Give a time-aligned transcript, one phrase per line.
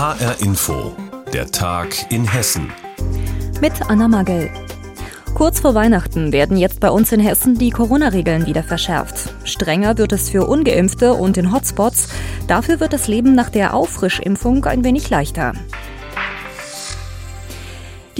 [0.00, 0.96] HR Info,
[1.30, 2.72] der Tag in Hessen.
[3.60, 4.48] Mit Anna Magel.
[5.34, 9.34] Kurz vor Weihnachten werden jetzt bei uns in Hessen die Corona-Regeln wieder verschärft.
[9.44, 12.08] Strenger wird es für ungeimpfte und in Hotspots.
[12.46, 15.52] Dafür wird das Leben nach der Auffrischimpfung ein wenig leichter.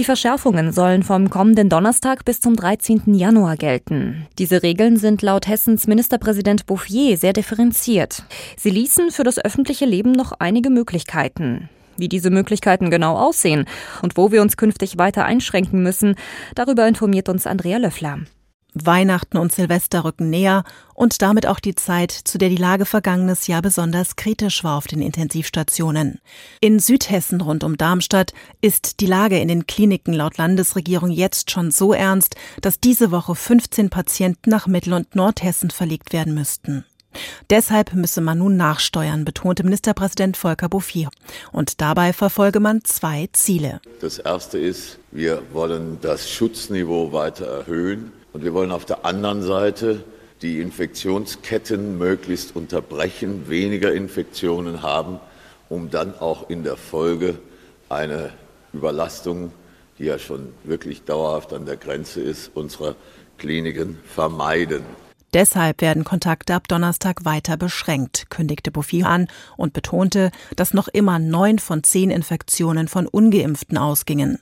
[0.01, 3.13] Die Verschärfungen sollen vom kommenden Donnerstag bis zum 13.
[3.13, 4.25] Januar gelten.
[4.39, 8.23] Diese Regeln sind laut Hessens Ministerpräsident Bouffier sehr differenziert.
[8.57, 11.69] Sie ließen für das öffentliche Leben noch einige Möglichkeiten.
[11.97, 13.65] Wie diese Möglichkeiten genau aussehen
[14.01, 16.15] und wo wir uns künftig weiter einschränken müssen,
[16.55, 18.21] darüber informiert uns Andrea Löffler.
[18.73, 23.47] Weihnachten und Silvester rücken näher und damit auch die Zeit, zu der die Lage vergangenes
[23.47, 26.19] Jahr besonders kritisch war auf den Intensivstationen.
[26.61, 31.71] In Südhessen rund um Darmstadt ist die Lage in den Kliniken laut Landesregierung jetzt schon
[31.71, 36.85] so ernst, dass diese Woche 15 Patienten nach Mittel- und Nordhessen verlegt werden müssten.
[37.49, 41.09] Deshalb müsse man nun nachsteuern, betonte Ministerpräsident Volker Bouffier.
[41.51, 43.81] Und dabei verfolge man zwei Ziele.
[43.99, 48.13] Das erste ist, wir wollen das Schutzniveau weiter erhöhen.
[48.33, 50.03] Und wir wollen auf der anderen Seite
[50.41, 55.19] die Infektionsketten möglichst unterbrechen, weniger Infektionen haben,
[55.69, 57.37] um dann auch in der Folge
[57.89, 58.31] eine
[58.73, 59.51] Überlastung,
[59.99, 62.95] die ja schon wirklich dauerhaft an der Grenze ist, unserer
[63.37, 64.83] Kliniken vermeiden.
[65.33, 71.19] Deshalb werden Kontakte ab Donnerstag weiter beschränkt, kündigte Bouffier an und betonte, dass noch immer
[71.19, 74.39] neun von zehn Infektionen von ungeimpften ausgingen.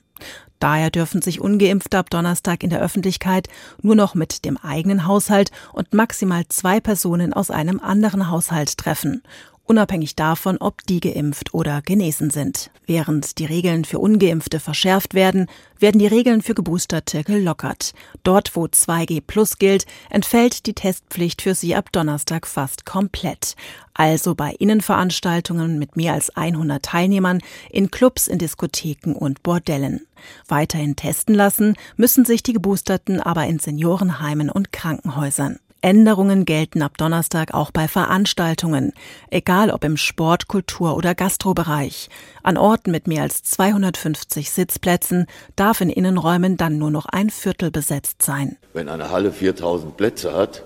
[0.58, 3.48] Daher dürfen sich ungeimpfte ab Donnerstag in der Öffentlichkeit
[3.80, 9.22] nur noch mit dem eigenen Haushalt und maximal zwei Personen aus einem anderen Haushalt treffen
[9.70, 12.72] unabhängig davon, ob die geimpft oder genesen sind.
[12.86, 15.46] Während die Regeln für ungeimpfte verschärft werden,
[15.78, 17.92] werden die Regeln für Geboosterte gelockert.
[18.24, 23.54] Dort, wo 2G Plus gilt, entfällt die Testpflicht für sie ab Donnerstag fast komplett.
[23.94, 27.38] Also bei Innenveranstaltungen mit mehr als 100 Teilnehmern,
[27.70, 30.04] in Clubs, in Diskotheken und Bordellen.
[30.48, 35.60] Weiterhin testen lassen müssen sich die Geboosterten aber in Seniorenheimen und Krankenhäusern.
[35.82, 38.92] Änderungen gelten ab Donnerstag auch bei Veranstaltungen,
[39.30, 42.08] egal ob im Sport, Kultur oder Gastrobereich.
[42.42, 45.26] An Orten mit mehr als 250 Sitzplätzen
[45.56, 48.56] darf in Innenräumen dann nur noch ein Viertel besetzt sein.
[48.72, 50.64] Wenn eine Halle 4000 Plätze hat,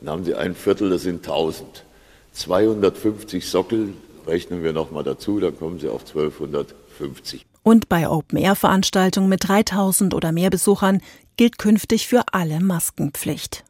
[0.00, 1.84] dann haben Sie ein Viertel, das sind 1000.
[2.32, 3.94] 250 Sockel
[4.26, 7.46] rechnen wir nochmal dazu, dann kommen Sie auf 1250.
[7.62, 11.00] Und bei Open-Air-Veranstaltungen mit 3000 oder mehr Besuchern
[11.36, 13.65] gilt künftig für alle Maskenpflicht.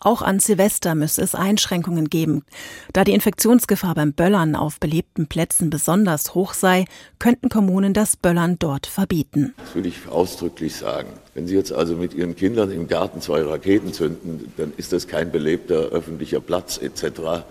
[0.00, 2.44] Auch an Silvester müsse es Einschränkungen geben.
[2.92, 6.84] Da die Infektionsgefahr beim Böllern auf belebten Plätzen besonders hoch sei,
[7.18, 9.54] könnten Kommunen das Böllern dort verbieten.
[9.58, 11.08] Das will ich ausdrücklich sagen.
[11.34, 15.08] Wenn Sie jetzt also mit Ihren Kindern im Garten zwei Raketen zünden, dann ist das
[15.08, 17.44] kein belebter öffentlicher Platz etc.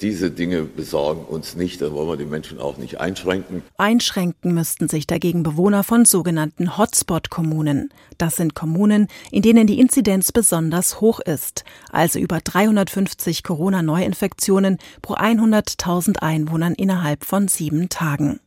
[0.00, 3.62] Diese Dinge besorgen uns nicht, da wollen wir die Menschen auch nicht einschränken.
[3.78, 7.90] Einschränken müssten sich dagegen Bewohner von sogenannten Hotspot-Kommunen.
[8.18, 15.14] Das sind Kommunen, in denen die Inzidenz besonders hoch ist, also über 350 Corona-Neuinfektionen pro
[15.14, 18.40] 100.000 Einwohnern innerhalb von sieben Tagen.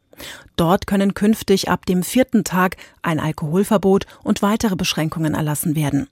[0.56, 6.08] Dort können künftig ab dem vierten Tag ein Alkoholverbot und weitere Beschränkungen erlassen werden.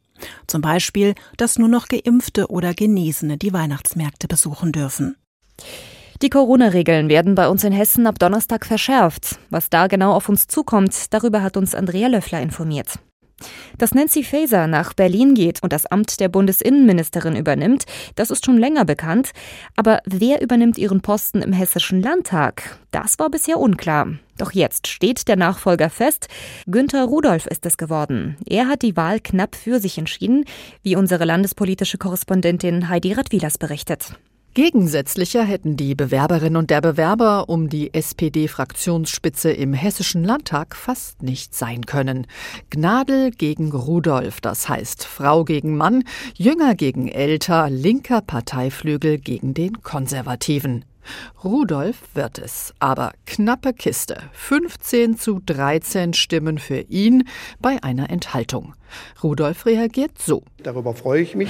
[0.47, 5.15] Zum Beispiel, dass nur noch Geimpfte oder Genesene die Weihnachtsmärkte besuchen dürfen.
[6.21, 9.39] Die Corona-Regeln werden bei uns in Hessen ab Donnerstag verschärft.
[9.49, 12.99] Was da genau auf uns zukommt, darüber hat uns Andrea Löffler informiert.
[13.77, 17.85] Dass Nancy Faeser nach Berlin geht und das Amt der Bundesinnenministerin übernimmt,
[18.15, 19.31] das ist schon länger bekannt.
[19.75, 22.79] Aber wer übernimmt ihren Posten im Hessischen Landtag?
[22.91, 24.07] Das war bisher unklar.
[24.37, 26.27] Doch jetzt steht der Nachfolger fest.
[26.65, 28.37] Günther Rudolph ist es geworden.
[28.45, 30.45] Er hat die Wahl knapp für sich entschieden,
[30.81, 34.15] wie unsere landespolitische Korrespondentin Heidi Radwilas berichtet.
[34.53, 41.55] Gegensätzlicher hätten die Bewerberinnen und der Bewerber um die SPD-Fraktionsspitze im Hessischen Landtag fast nicht
[41.55, 42.27] sein können.
[42.69, 46.03] Gnadl gegen Rudolf, das heißt Frau gegen Mann,
[46.35, 50.83] Jünger gegen Älter, linker Parteiflügel gegen den Konservativen.
[51.45, 54.17] Rudolf wird es, aber knappe Kiste.
[54.33, 57.23] 15 zu 13 Stimmen für ihn
[57.61, 58.75] bei einer Enthaltung.
[59.23, 60.43] Rudolf reagiert so.
[60.61, 61.49] Darüber freue ich mich.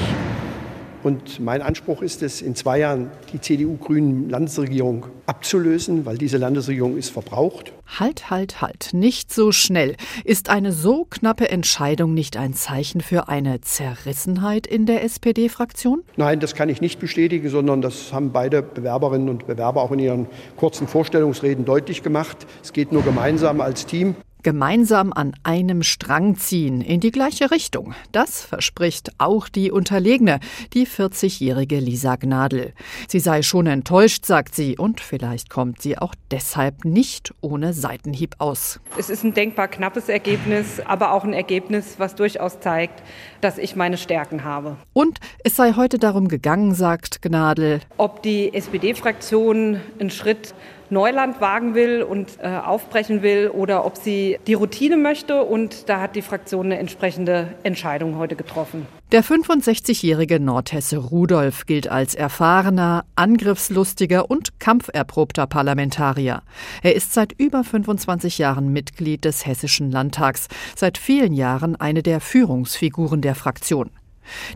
[1.03, 7.09] Und mein Anspruch ist es, in zwei Jahren die CDU-Grünen-Landesregierung abzulösen, weil diese Landesregierung ist
[7.09, 7.73] verbraucht.
[7.99, 8.89] Halt, halt, halt.
[8.93, 9.95] Nicht so schnell.
[10.23, 16.03] Ist eine so knappe Entscheidung nicht ein Zeichen für eine Zerrissenheit in der SPD-Fraktion?
[16.15, 19.99] Nein, das kann ich nicht bestätigen, sondern das haben beide Bewerberinnen und Bewerber auch in
[19.99, 22.45] ihren kurzen Vorstellungsreden deutlich gemacht.
[22.63, 24.15] Es geht nur gemeinsam als Team.
[24.43, 27.93] Gemeinsam an einem Strang ziehen in die gleiche Richtung.
[28.11, 30.39] Das verspricht auch die Unterlegene,
[30.73, 32.73] die 40-jährige Lisa Gnadl.
[33.07, 38.35] Sie sei schon enttäuscht, sagt sie, und vielleicht kommt sie auch deshalb nicht ohne Seitenhieb
[38.39, 38.79] aus.
[38.97, 43.03] Es ist ein denkbar knappes Ergebnis, aber auch ein Ergebnis, was durchaus zeigt,
[43.41, 44.77] dass ich meine Stärken habe.
[44.93, 50.53] Und es sei heute darum gegangen, sagt Gnadl, ob die SPD-Fraktion einen Schritt
[50.91, 55.43] Neuland wagen will und äh, aufbrechen will oder ob sie die Routine möchte.
[55.43, 58.85] Und da hat die Fraktion eine entsprechende Entscheidung heute getroffen.
[59.11, 66.43] Der 65-jährige Nordhesse Rudolf gilt als erfahrener, angriffslustiger und kampferprobter Parlamentarier.
[66.81, 72.21] Er ist seit über 25 Jahren Mitglied des Hessischen Landtags, seit vielen Jahren eine der
[72.21, 73.91] Führungsfiguren der Fraktion.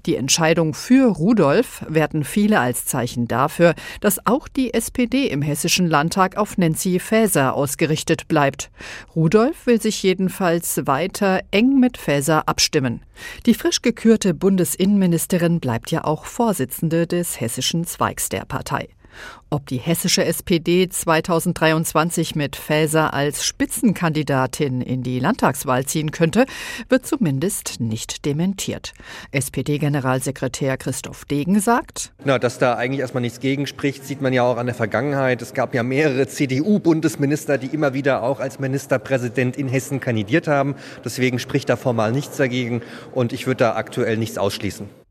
[0.06, 5.88] Die Entscheidung für Rudolf werten viele als Zeichen dafür, dass auch die SPD im Hessischen
[5.88, 8.72] Landtag auf Nancy Faeser ausgerichtet bleibt.
[9.16, 13.02] Rudolf will sich jedenfalls weiter eng mit Faeser abstimmen.
[13.46, 18.90] Die frisch gekürte Bundesinnenministerin bleibt ja auch Vorsitzende des hessischen Zweigs der Partei.
[19.50, 26.46] Ob die hessische SPD 2023 mit Faeser als Spitzenkandidatin in die Landtagswahl ziehen könnte,
[26.90, 28.94] wird zumindest nicht dementiert.
[29.32, 34.58] SPD-Generalsekretär Christoph Degen sagt, Na, dass da eigentlich erstmal nichts gegenspricht, sieht man ja auch
[34.58, 35.42] an der Vergangenheit.
[35.42, 40.76] Es gab ja mehrere CDU-Bundesminister, die immer wieder auch als Ministerpräsident in Hessen kandidiert haben.
[41.04, 42.82] Deswegen spricht da formal nichts dagegen
[43.14, 45.05] und ich würde da aktuell nichts ausschließen.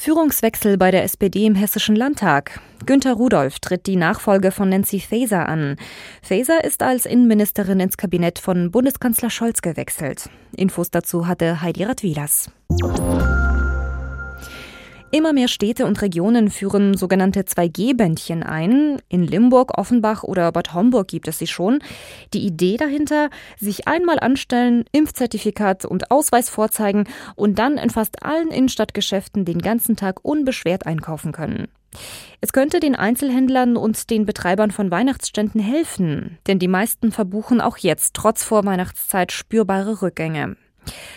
[0.00, 2.58] Führungswechsel bei der SPD im Hessischen Landtag.
[2.86, 5.76] Günter Rudolph tritt die Nachfolge von Nancy Faeser an.
[6.22, 10.30] Faeser ist als Innenministerin ins Kabinett von Bundeskanzler Scholz gewechselt.
[10.56, 12.50] Infos dazu hatte Heidi Radwilas.
[15.12, 19.02] Immer mehr Städte und Regionen führen sogenannte 2G-Bändchen ein.
[19.08, 21.80] In Limburg, Offenbach oder Bad Homburg gibt es sie schon.
[22.32, 23.28] Die Idee dahinter,
[23.58, 29.96] sich einmal anstellen, Impfzertifikat und Ausweis vorzeigen und dann in fast allen Innenstadtgeschäften den ganzen
[29.96, 31.66] Tag unbeschwert einkaufen können.
[32.40, 37.78] Es könnte den Einzelhändlern und den Betreibern von Weihnachtsständen helfen, denn die meisten verbuchen auch
[37.78, 40.56] jetzt trotz Vorweihnachtszeit spürbare Rückgänge.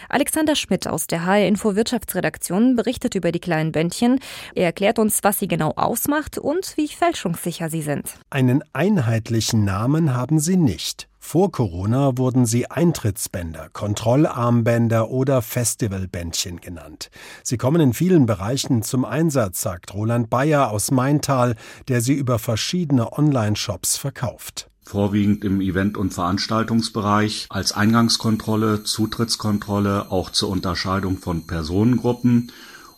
[0.10, 4.19] Alexander Schmidt aus der HR Info Wirtschaftsredaktion berichtet über die kleinen Bändchen.
[4.56, 8.13] Er erklärt uns, was sie genau ausmacht und wie fälschungssicher sie sind.
[8.30, 11.07] Einen einheitlichen Namen haben sie nicht.
[11.25, 17.10] Vor Corona wurden sie Eintrittsbänder, Kontrollarmbänder oder Festivalbändchen genannt.
[17.44, 21.56] Sie kommen in vielen Bereichen zum Einsatz, sagt Roland Bayer aus Maintal,
[21.88, 30.30] der sie über verschiedene Online-Shops verkauft vorwiegend im Event- und Veranstaltungsbereich als Eingangskontrolle, Zutrittskontrolle, auch
[30.30, 32.51] zur Unterscheidung von Personengruppen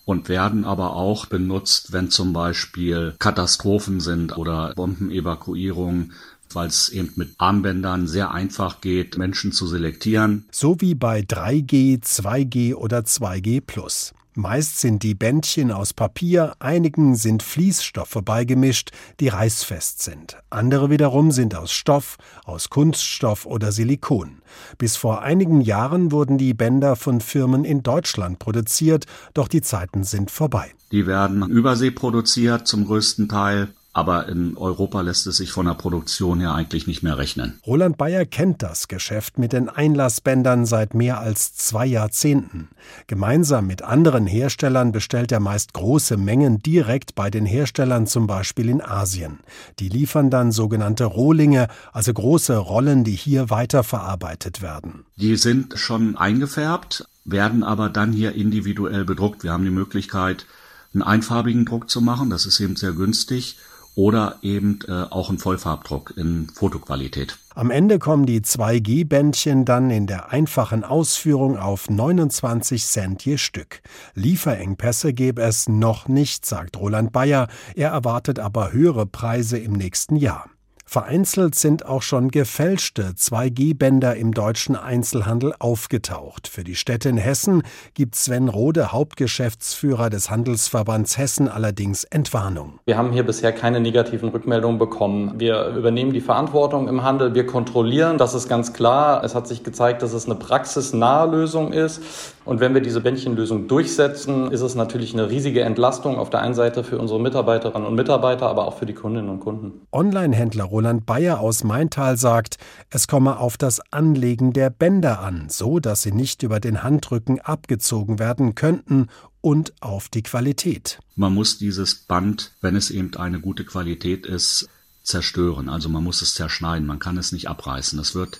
[0.06, 6.14] und werden aber auch benutzt, wenn zum Beispiel Katastrophen sind oder Bombenevakuierungen,
[6.54, 10.46] weil es eben mit Armbändern sehr einfach geht, Menschen zu selektieren.
[10.52, 14.14] So wie bei 3G, 2G oder 2G Plus.
[14.38, 18.92] Meist sind die Bändchen aus Papier, einigen sind Fließstoffe beigemischt,
[19.22, 20.36] die reißfest sind.
[20.50, 24.42] Andere wiederum sind aus Stoff, aus Kunststoff oder Silikon.
[24.78, 30.04] Bis vor einigen Jahren wurden die Bänder von Firmen in Deutschland produziert, doch die Zeiten
[30.04, 30.70] sind vorbei.
[30.92, 35.74] Die werden übersee produziert zum größten Teil aber in Europa lässt es sich von der
[35.74, 37.62] Produktion her eigentlich nicht mehr rechnen.
[37.66, 42.68] Roland Bayer kennt das Geschäft mit den Einlassbändern seit mehr als zwei Jahrzehnten.
[43.08, 48.68] Gemeinsam mit anderen Herstellern bestellt er meist große Mengen direkt bei den Herstellern, zum Beispiel
[48.68, 49.40] in Asien.
[49.80, 55.06] Die liefern dann sogenannte Rohlinge, also große Rollen, die hier weiterverarbeitet werden.
[55.16, 59.46] Die sind schon eingefärbt, werden aber dann hier individuell bedruckt.
[59.46, 60.46] Wir haben die Möglichkeit,
[60.94, 62.30] einen einfarbigen Druck zu machen.
[62.30, 63.56] Das ist eben sehr günstig
[63.96, 67.38] oder eben äh, auch ein Vollfarbdruck in Fotoqualität.
[67.56, 73.82] Am Ende kommen die 2G-Bändchen dann in der einfachen Ausführung auf 29 Cent je Stück.
[74.14, 77.48] Lieferengpässe gäbe es noch nicht, sagt Roland Bayer.
[77.76, 80.50] Er erwartet aber höhere Preise im nächsten Jahr.
[80.96, 86.48] Vereinzelt sind auch schon gefälschte 2G-Bänder im deutschen Einzelhandel aufgetaucht.
[86.48, 87.64] Für die Städte in Hessen
[87.96, 92.80] gibt Sven Rode, Hauptgeschäftsführer des Handelsverbands Hessen, allerdings Entwarnung.
[92.86, 95.34] Wir haben hier bisher keine negativen Rückmeldungen bekommen.
[95.38, 99.22] Wir übernehmen die Verantwortung im Handel, wir kontrollieren, das ist ganz klar.
[99.22, 102.02] Es hat sich gezeigt, dass es eine praxisnahe Lösung ist.
[102.46, 106.54] Und wenn wir diese Bändchenlösung durchsetzen, ist es natürlich eine riesige Entlastung auf der einen
[106.54, 109.82] Seite für unsere Mitarbeiterinnen und Mitarbeiter, aber auch für die Kundinnen und Kunden.
[109.92, 112.58] Online-Händler Roland Bayer aus Maintal sagt,
[112.92, 117.42] es komme auf das Anlegen der Bänder an, so dass sie nicht über den Handrücken
[117.42, 119.08] abgezogen werden könnten
[119.42, 121.00] und auf die Qualität.
[121.16, 124.70] Man muss dieses Band, wenn es eben eine gute Qualität ist,
[125.02, 125.68] zerstören.
[125.68, 126.88] Also man muss es zerschneiden.
[126.88, 127.98] Man kann es nicht abreißen.
[128.00, 128.40] Es wird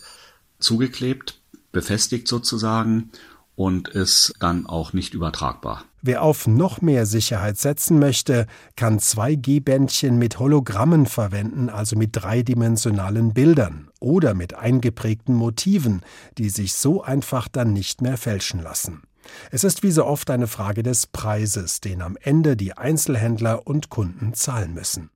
[0.60, 1.40] zugeklebt,
[1.72, 3.12] befestigt sozusagen
[3.56, 5.84] und ist dann auch nicht übertragbar.
[6.02, 8.46] Wer auf noch mehr Sicherheit setzen möchte,
[8.76, 16.02] kann 2G-Bändchen mit Hologrammen verwenden, also mit dreidimensionalen Bildern oder mit eingeprägten Motiven,
[16.38, 19.02] die sich so einfach dann nicht mehr fälschen lassen.
[19.50, 23.90] Es ist wie so oft eine Frage des Preises, den am Ende die Einzelhändler und
[23.90, 25.10] Kunden zahlen müssen.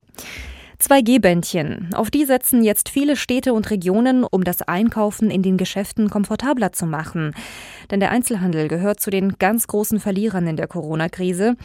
[0.80, 1.90] 2G-Bändchen.
[1.94, 6.72] Auf die setzen jetzt viele Städte und Regionen, um das Einkaufen in den Geschäften komfortabler
[6.72, 7.34] zu machen.
[7.90, 11.56] Denn der Einzelhandel gehört zu den ganz großen Verlierern in der Corona-Krise.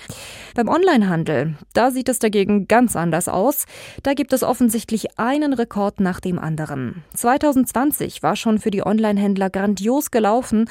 [0.54, 3.66] Beim Onlinehandel, da sieht es dagegen ganz anders aus.
[4.04, 7.04] Da gibt es offensichtlich einen Rekord nach dem anderen.
[7.14, 10.70] 2020 war schon für die Onlinehändler grandios gelaufen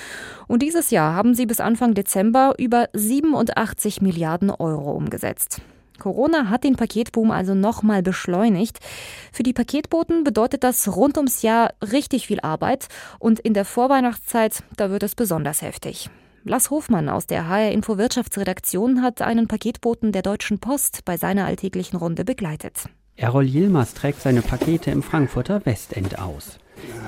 [0.49, 5.63] und dieses Jahr haben sie bis Anfang Dezember über 87 Milliarden Euro umgesetzt.
[5.99, 8.79] Corona hat den Paketboom also nochmal beschleunigt.
[9.33, 14.63] Für die Paketboten bedeutet das rund ums Jahr richtig viel Arbeit und in der Vorweihnachtszeit,
[14.77, 16.11] da wird es besonders heftig.
[16.45, 21.47] Lars Hofmann aus der HR Info Wirtschaftsredaktion hat einen Paketboten der Deutschen Post bei seiner
[21.47, 22.85] alltäglichen Runde begleitet.
[23.17, 26.59] Errol Yilmaz trägt seine Pakete im Frankfurter Westend aus.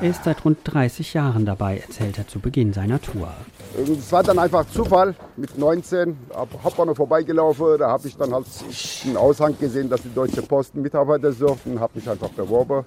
[0.00, 3.28] Er ist seit rund 30 Jahren dabei, erzählt er zu Beginn seiner Tour.
[3.76, 5.14] Es war dann einfach Zufall.
[5.36, 6.16] Mit 19
[6.62, 7.78] Hauptbahnhof vorbeigelaufen.
[7.78, 8.46] Da habe ich dann halt
[9.04, 12.84] einen Aushang gesehen, dass die Deutsche Post Mitarbeiter sucht und habe mich einfach beworben.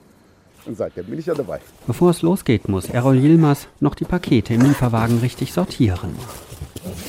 [0.66, 1.60] Und seitdem bin ich ja dabei.
[1.88, 6.16] Bevor es losgeht, muss Errol Yilmaz noch die Pakete im Lieferwagen richtig sortieren.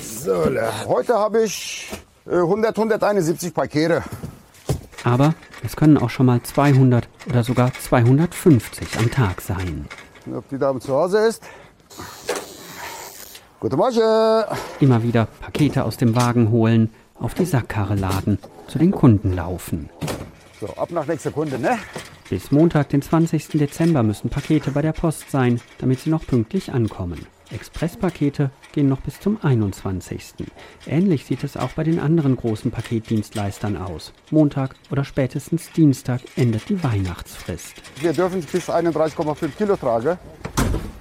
[0.02, 0.44] So,
[0.86, 1.88] heute habe ich
[2.26, 4.02] 100, äh, 171 Pakete.
[5.04, 9.86] Aber es können auch schon mal 200 oder sogar 250 am Tag sein.
[10.34, 11.42] Ob die Dame zu Hause ist?
[13.58, 14.44] Guten Morgen.
[14.80, 18.38] Immer wieder Pakete aus dem Wagen holen, auf die Sackkarre laden,
[18.68, 19.90] zu den Kunden laufen.
[20.60, 21.78] So, ab nach nächster Kunde, ne?
[22.28, 23.48] Bis Montag, den 20.
[23.48, 27.26] Dezember, müssen Pakete bei der Post sein, damit sie noch pünktlich ankommen.
[27.52, 30.46] Expresspakete gehen noch bis zum 21.
[30.86, 34.12] Ähnlich sieht es auch bei den anderen großen Paketdienstleistern aus.
[34.30, 37.74] Montag oder spätestens Dienstag endet die Weihnachtsfrist.
[38.00, 40.18] Wir dürfen bis 31,5 Kilo tragen.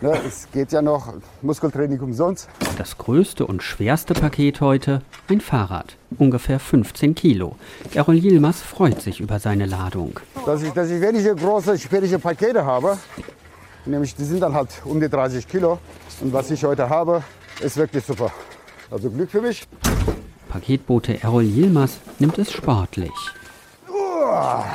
[0.02, 2.48] Ne, es geht ja noch Muskeltraining umsonst.
[2.78, 7.58] Das größte und schwerste Paket heute ein Fahrrad, ungefähr 15 Kilo.
[7.94, 10.22] Errol Yilmaz freut sich über seine Ladung.
[10.46, 12.98] Dass ich, dass ich wenige große, schwierige Pakete habe,
[13.86, 15.80] nämlich die sind dann halt um die 30 Kilo.
[16.22, 17.24] Und was ich heute habe,
[17.60, 18.32] ist wirklich super.
[18.92, 19.68] Also Glück für mich.
[20.50, 23.12] Paketbote Errol Yilmaz nimmt es sportlich.
[23.88, 24.66] Uah,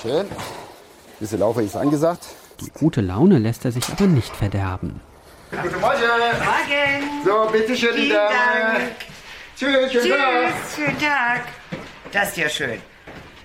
[0.00, 0.26] schön.
[1.20, 2.26] Diese Laufe ist angesagt.
[2.60, 5.00] Die gute Laune lässt er sich aber nicht verderben.
[5.50, 6.00] Guten Morgen.
[6.00, 7.24] Morgen.
[7.24, 8.90] So, bitte schön, die Dame.
[9.56, 10.54] Tschüss, schönen Tschüss, Tag.
[10.74, 11.42] schönen Tag.
[12.12, 12.80] Das ist ja schön.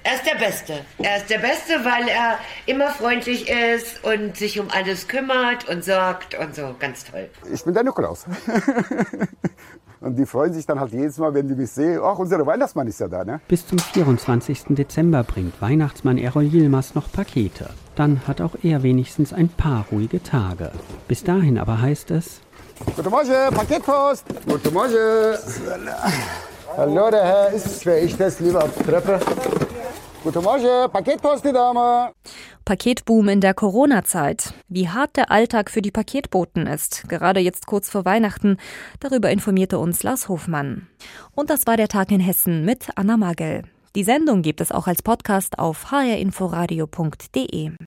[0.04, 0.86] Er ist der Beste.
[0.98, 5.84] Er ist der Beste, weil er immer freundlich ist und sich um alles kümmert und
[5.84, 6.76] sorgt und so.
[6.80, 7.30] Ganz toll.
[7.54, 8.26] Ich bin der Nikolaus.
[10.02, 12.02] Und die freuen sich dann halt jedes Mal, wenn die mich sehen.
[12.04, 13.40] Ach, unser Weihnachtsmann ist ja da, ne?
[13.48, 14.64] Bis zum 24.
[14.70, 17.70] Dezember bringt Weihnachtsmann Errol Yilmaz noch Pakete.
[17.96, 20.72] Dann hat auch er wenigstens ein paar ruhige Tage.
[21.08, 22.42] Bis dahin aber heißt es...
[22.96, 24.26] Guten Morgen, Paketpost.
[24.48, 25.38] Guten Morgen.
[26.76, 29.20] Hallo, der Herr ist, wer ich das lieber auf Treppe.
[30.24, 32.14] Guten Morgen, Paketpost, die Dame.
[32.64, 34.54] Paketboom in der Corona-Zeit.
[34.68, 38.58] Wie hart der Alltag für die Paketboten ist, gerade jetzt kurz vor Weihnachten,
[39.00, 40.88] darüber informierte uns Lars Hofmann.
[41.34, 43.64] Und das war der Tag in Hessen mit Anna Magel.
[43.96, 47.72] Die Sendung gibt es auch als Podcast auf hrinforadio.de.